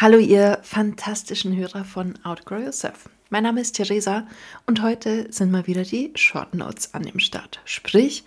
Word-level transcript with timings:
Hallo 0.00 0.18
ihr 0.18 0.60
fantastischen 0.62 1.56
Hörer 1.56 1.84
von 1.84 2.14
Outgrow 2.22 2.60
Yourself. 2.62 3.08
Mein 3.30 3.42
Name 3.42 3.60
ist 3.60 3.72
Theresa 3.72 4.28
und 4.64 4.80
heute 4.80 5.26
sind 5.32 5.50
mal 5.50 5.66
wieder 5.66 5.82
die 5.82 6.12
Short 6.14 6.54
Notes 6.54 6.94
an 6.94 7.02
dem 7.02 7.18
Start. 7.18 7.58
Sprich, 7.64 8.22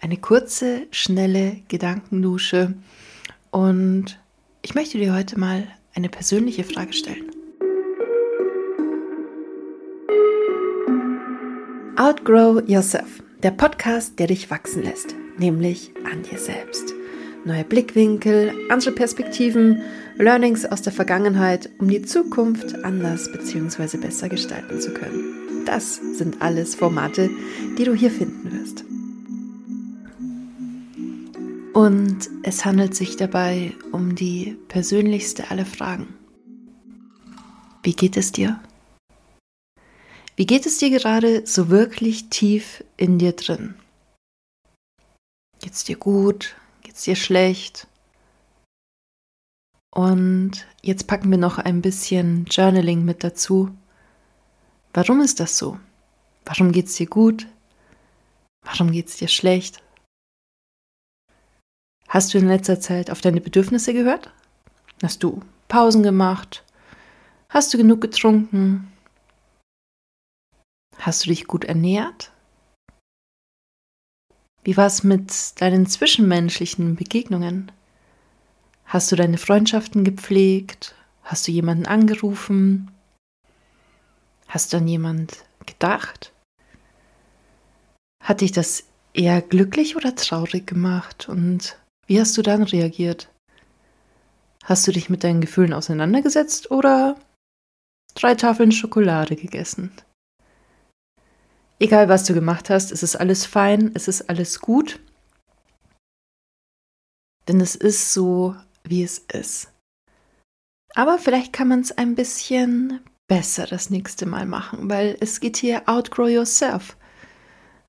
eine 0.00 0.18
kurze, 0.18 0.86
schnelle 0.92 1.62
Gedankendusche 1.66 2.74
und 3.50 4.20
ich 4.62 4.76
möchte 4.76 4.98
dir 4.98 5.12
heute 5.16 5.36
mal 5.36 5.66
eine 5.96 6.08
persönliche 6.08 6.62
Frage 6.62 6.92
stellen. 6.92 7.28
Outgrow 11.96 12.62
Yourself, 12.68 13.20
der 13.42 13.50
Podcast, 13.50 14.20
der 14.20 14.28
dich 14.28 14.48
wachsen 14.48 14.84
lässt, 14.84 15.16
nämlich 15.38 15.90
an 16.08 16.22
dir 16.22 16.38
selbst 16.38 16.94
neue 17.46 17.64
Blickwinkel, 17.64 18.52
andere 18.68 18.92
Perspektiven, 18.92 19.80
Learnings 20.18 20.66
aus 20.66 20.82
der 20.82 20.92
Vergangenheit, 20.92 21.70
um 21.78 21.88
die 21.88 22.02
Zukunft 22.02 22.84
anders 22.84 23.30
bzw. 23.30 23.98
besser 23.98 24.28
gestalten 24.28 24.80
zu 24.80 24.92
können. 24.92 25.64
Das 25.64 25.96
sind 25.96 26.42
alles 26.42 26.74
Formate, 26.74 27.30
die 27.78 27.84
du 27.84 27.94
hier 27.94 28.10
finden 28.10 28.52
wirst. 28.52 28.84
Und 31.72 32.30
es 32.42 32.64
handelt 32.64 32.94
sich 32.94 33.16
dabei 33.16 33.72
um 33.92 34.14
die 34.14 34.56
persönlichste 34.68 35.50
aller 35.50 35.66
Fragen. 35.66 36.08
Wie 37.82 37.92
geht 37.92 38.16
es 38.16 38.32
dir? 38.32 38.58
Wie 40.34 40.46
geht 40.46 40.66
es 40.66 40.78
dir 40.78 40.90
gerade 40.90 41.46
so 41.46 41.68
wirklich 41.68 42.28
tief 42.28 42.82
in 42.96 43.18
dir 43.18 43.32
drin? 43.32 43.74
Geht 45.60 45.74
es 45.74 45.84
dir 45.84 45.96
gut? 45.96 46.56
Geht's 46.96 47.04
dir 47.04 47.16
schlecht? 47.16 47.86
Und 49.94 50.66
jetzt 50.80 51.06
packen 51.06 51.30
wir 51.30 51.36
noch 51.36 51.58
ein 51.58 51.82
bisschen 51.82 52.46
Journaling 52.46 53.04
mit 53.04 53.22
dazu. 53.22 53.70
Warum 54.94 55.20
ist 55.20 55.38
das 55.38 55.58
so? 55.58 55.78
Warum 56.46 56.72
geht's 56.72 56.94
dir 56.94 57.06
gut? 57.06 57.48
Warum 58.64 58.92
geht's 58.92 59.18
dir 59.18 59.28
schlecht? 59.28 59.82
Hast 62.08 62.32
du 62.32 62.38
in 62.38 62.48
letzter 62.48 62.80
Zeit 62.80 63.10
auf 63.10 63.20
deine 63.20 63.42
Bedürfnisse 63.42 63.92
gehört? 63.92 64.32
Hast 65.02 65.22
du 65.22 65.42
Pausen 65.68 66.02
gemacht? 66.02 66.64
Hast 67.50 67.74
du 67.74 67.78
genug 67.78 68.00
getrunken? 68.00 68.90
Hast 70.96 71.26
du 71.26 71.28
dich 71.28 71.46
gut 71.46 71.64
ernährt? 71.64 72.32
Wie 74.66 74.76
war 74.76 74.88
es 74.88 75.04
mit 75.04 75.32
deinen 75.60 75.86
zwischenmenschlichen 75.86 76.96
Begegnungen? 76.96 77.70
Hast 78.84 79.12
du 79.12 79.14
deine 79.14 79.38
Freundschaften 79.38 80.02
gepflegt? 80.02 80.96
Hast 81.22 81.46
du 81.46 81.52
jemanden 81.52 81.86
angerufen? 81.86 82.90
Hast 84.48 84.72
du 84.72 84.78
an 84.78 84.88
jemand 84.88 85.44
gedacht? 85.66 86.32
Hat 88.20 88.40
dich 88.40 88.50
das 88.50 88.82
eher 89.14 89.40
glücklich 89.40 89.94
oder 89.94 90.16
traurig 90.16 90.66
gemacht? 90.66 91.28
Und 91.28 91.78
wie 92.08 92.20
hast 92.20 92.36
du 92.36 92.42
dann 92.42 92.64
reagiert? 92.64 93.28
Hast 94.64 94.84
du 94.88 94.90
dich 94.90 95.08
mit 95.08 95.22
deinen 95.22 95.40
Gefühlen 95.40 95.74
auseinandergesetzt 95.74 96.72
oder 96.72 97.14
drei 98.16 98.34
Tafeln 98.34 98.72
Schokolade 98.72 99.36
gegessen? 99.36 99.92
Egal 101.78 102.08
was 102.08 102.24
du 102.24 102.32
gemacht 102.32 102.70
hast, 102.70 102.90
es 102.90 103.02
ist 103.02 103.16
alles 103.16 103.44
fein, 103.44 103.90
es 103.94 104.08
ist 104.08 104.30
alles 104.30 104.60
gut. 104.60 104.98
Denn 107.48 107.60
es 107.60 107.74
ist 107.74 108.12
so, 108.12 108.56
wie 108.84 109.02
es 109.02 109.18
ist. 109.18 109.70
Aber 110.94 111.18
vielleicht 111.18 111.52
kann 111.52 111.68
man 111.68 111.80
es 111.80 111.92
ein 111.92 112.14
bisschen 112.14 113.00
besser 113.28 113.66
das 113.66 113.90
nächste 113.90 114.24
Mal 114.24 114.46
machen, 114.46 114.88
weil 114.88 115.16
es 115.20 115.40
geht 115.40 115.58
hier 115.58 115.82
outgrow 115.86 116.28
yourself. 116.28 116.96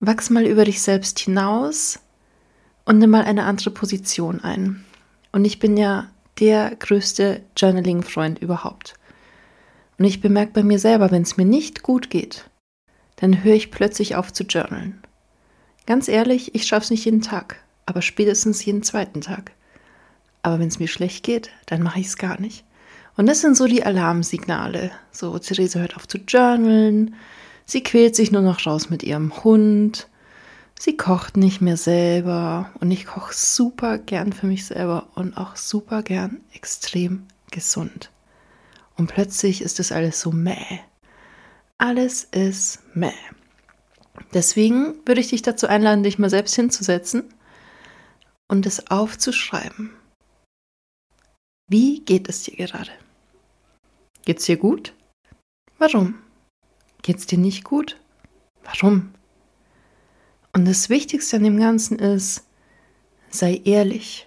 Wachs 0.00 0.30
mal 0.30 0.44
über 0.44 0.64
dich 0.64 0.82
selbst 0.82 1.18
hinaus 1.20 2.00
und 2.84 2.98
nimm 2.98 3.10
mal 3.10 3.24
eine 3.24 3.44
andere 3.44 3.70
Position 3.70 4.40
ein. 4.42 4.84
Und 5.32 5.44
ich 5.44 5.58
bin 5.58 5.76
ja 5.76 6.10
der 6.40 6.74
größte 6.76 7.42
Journaling-Freund 7.56 8.40
überhaupt. 8.40 8.94
Und 9.98 10.04
ich 10.04 10.20
bemerke 10.20 10.52
bei 10.52 10.62
mir 10.62 10.78
selber, 10.78 11.10
wenn 11.10 11.22
es 11.22 11.36
mir 11.36 11.46
nicht 11.46 11.82
gut 11.82 12.10
geht, 12.10 12.50
dann 13.16 13.42
höre 13.42 13.54
ich 13.54 13.70
plötzlich 13.70 14.14
auf 14.16 14.32
zu 14.32 14.44
journalen. 14.44 15.00
Ganz 15.86 16.08
ehrlich, 16.08 16.54
ich 16.54 16.66
schaffe 16.66 16.84
es 16.84 16.90
nicht 16.90 17.04
jeden 17.04 17.22
Tag, 17.22 17.62
aber 17.86 18.02
spätestens 18.02 18.64
jeden 18.64 18.82
zweiten 18.82 19.20
Tag. 19.20 19.52
Aber 20.42 20.58
wenn 20.58 20.68
es 20.68 20.78
mir 20.78 20.88
schlecht 20.88 21.24
geht, 21.24 21.50
dann 21.66 21.82
mache 21.82 22.00
ich 22.00 22.06
es 22.06 22.18
gar 22.18 22.40
nicht. 22.40 22.64
Und 23.16 23.26
das 23.26 23.40
sind 23.40 23.56
so 23.56 23.66
die 23.66 23.84
Alarmsignale. 23.84 24.90
So, 25.10 25.38
Therese 25.38 25.80
hört 25.80 25.96
auf 25.96 26.06
zu 26.06 26.18
journalen, 26.18 27.14
sie 27.64 27.82
quält 27.82 28.14
sich 28.14 28.30
nur 28.30 28.42
noch 28.42 28.66
raus 28.66 28.90
mit 28.90 29.02
ihrem 29.02 29.42
Hund, 29.42 30.08
sie 30.78 30.96
kocht 30.96 31.36
nicht 31.36 31.60
mehr 31.60 31.76
selber 31.76 32.70
und 32.80 32.90
ich 32.90 33.06
koche 33.06 33.32
super 33.34 33.98
gern 33.98 34.32
für 34.32 34.46
mich 34.46 34.66
selber 34.66 35.08
und 35.14 35.36
auch 35.36 35.56
super 35.56 36.02
gern 36.02 36.40
extrem 36.52 37.26
gesund. 37.50 38.10
Und 38.96 39.08
plötzlich 39.08 39.62
ist 39.62 39.78
das 39.78 39.92
alles 39.92 40.20
so 40.20 40.32
mäh. 40.32 40.80
Alles 41.78 42.24
ist 42.24 42.80
meh. 42.94 43.12
Deswegen 44.32 44.96
würde 45.06 45.20
ich 45.20 45.28
dich 45.28 45.42
dazu 45.42 45.66
einladen, 45.66 46.02
dich 46.02 46.18
mal 46.18 46.30
selbst 46.30 46.54
hinzusetzen 46.54 47.24
und 48.48 48.66
es 48.66 48.90
aufzuschreiben. 48.90 49.90
Wie 51.68 52.00
geht 52.00 52.28
es 52.28 52.44
dir 52.44 52.56
gerade? 52.56 52.90
Geht's 54.24 54.46
dir 54.46 54.56
gut? 54.56 54.94
Warum? 55.78 56.14
Geht's 57.02 57.26
dir 57.26 57.38
nicht 57.38 57.64
gut? 57.64 58.00
Warum? 58.64 59.12
Und 60.52 60.64
das 60.64 60.88
Wichtigste 60.88 61.36
an 61.36 61.44
dem 61.44 61.58
Ganzen 61.58 61.98
ist, 61.98 62.46
sei 63.28 63.60
ehrlich. 63.64 64.26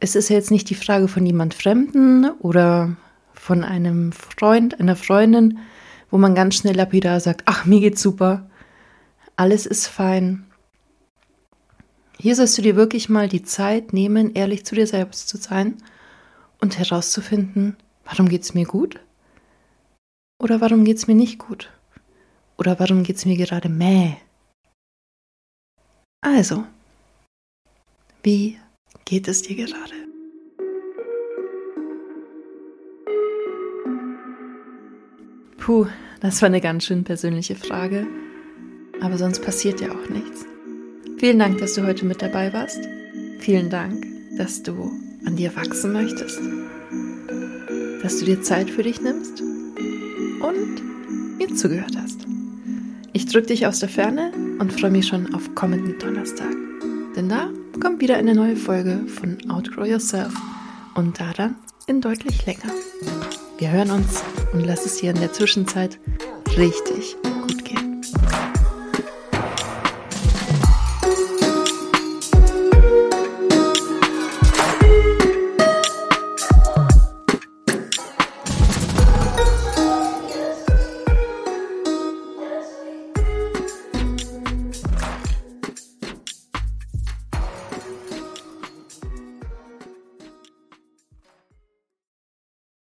Es 0.00 0.14
ist 0.14 0.28
jetzt 0.28 0.50
nicht 0.50 0.68
die 0.68 0.74
Frage 0.74 1.08
von 1.08 1.24
jemand 1.24 1.54
Fremden 1.54 2.30
oder 2.40 2.96
von 3.40 3.64
einem 3.64 4.12
Freund, 4.12 4.78
einer 4.80 4.96
Freundin, 4.96 5.60
wo 6.10 6.18
man 6.18 6.34
ganz 6.34 6.56
schnell 6.56 6.76
lapidar 6.76 7.20
sagt, 7.20 7.42
ach, 7.46 7.64
mir 7.64 7.80
geht's 7.80 8.02
super, 8.02 8.50
alles 9.34 9.64
ist 9.64 9.86
fein. 9.86 10.44
Hier 12.18 12.36
sollst 12.36 12.58
du 12.58 12.62
dir 12.62 12.76
wirklich 12.76 13.08
mal 13.08 13.28
die 13.28 13.42
Zeit 13.42 13.94
nehmen, 13.94 14.34
ehrlich 14.34 14.66
zu 14.66 14.74
dir 14.74 14.86
selbst 14.86 15.26
zu 15.28 15.38
sein 15.38 15.78
und 16.60 16.78
herauszufinden, 16.78 17.76
warum 18.04 18.28
geht's 18.28 18.52
mir 18.52 18.66
gut? 18.66 19.00
Oder 20.38 20.60
warum 20.60 20.84
geht's 20.84 21.06
mir 21.06 21.14
nicht 21.14 21.38
gut? 21.38 21.72
Oder 22.58 22.78
warum 22.78 23.04
geht's 23.04 23.24
mir 23.24 23.38
gerade 23.38 23.70
mäh? 23.70 24.16
Also, 26.20 26.66
wie 28.22 28.58
geht 29.06 29.28
es 29.28 29.40
dir 29.40 29.56
gerade? 29.56 29.99
Puh, 35.60 35.86
das 36.20 36.40
war 36.42 36.46
eine 36.46 36.60
ganz 36.60 36.84
schön 36.84 37.04
persönliche 37.04 37.54
Frage. 37.54 38.06
Aber 39.00 39.16
sonst 39.16 39.40
passiert 39.40 39.80
ja 39.80 39.90
auch 39.90 40.08
nichts. 40.08 40.44
Vielen 41.18 41.38
Dank, 41.38 41.58
dass 41.58 41.74
du 41.74 41.86
heute 41.86 42.04
mit 42.06 42.22
dabei 42.22 42.52
warst. 42.52 42.80
Vielen 43.38 43.70
Dank, 43.70 44.06
dass 44.36 44.62
du 44.62 44.90
an 45.26 45.36
dir 45.36 45.54
wachsen 45.54 45.92
möchtest. 45.92 46.40
Dass 48.02 48.18
du 48.18 48.24
dir 48.24 48.42
Zeit 48.42 48.70
für 48.70 48.82
dich 48.82 49.00
nimmst 49.00 49.42
und 50.40 51.38
mir 51.38 51.54
zugehört 51.54 51.96
hast. 51.96 52.26
Ich 53.12 53.26
drücke 53.26 53.48
dich 53.48 53.66
aus 53.66 53.80
der 53.80 53.88
Ferne 53.88 54.32
und 54.58 54.72
freue 54.72 54.90
mich 54.90 55.08
schon 55.08 55.34
auf 55.34 55.54
kommenden 55.54 55.98
Donnerstag. 55.98 56.54
Denn 57.16 57.28
da 57.28 57.50
kommt 57.80 58.00
wieder 58.00 58.16
eine 58.16 58.34
neue 58.34 58.56
Folge 58.56 59.06
von 59.06 59.36
Outgrow 59.50 59.86
Yourself 59.86 60.34
und 60.94 61.20
da 61.20 61.32
dann 61.32 61.56
in 61.86 62.00
deutlich 62.00 62.46
länger. 62.46 62.72
Wir 63.60 63.72
hören 63.72 63.90
uns 63.90 64.22
und 64.54 64.64
lass 64.64 64.86
es 64.86 64.96
dir 64.96 65.10
in 65.10 65.20
der 65.20 65.34
Zwischenzeit 65.34 65.98
richtig 66.56 67.14